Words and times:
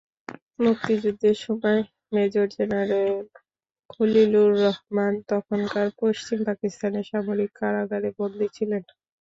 মুক্তিযুদ্ধের 0.59 1.37
সময় 1.39 1.79
major 2.11 2.45
general 2.55 3.13
Khalilur 3.89 4.51
Rahman 4.61 5.13
তখনকার 5.29 5.87
পশ্চিম 6.01 6.39
পাকিস্তানের 6.47 7.05
সামরিক 7.11 7.51
কারাগারে 7.59 8.09
বন্দী 8.19 8.47
ছিলেন। 8.55 8.83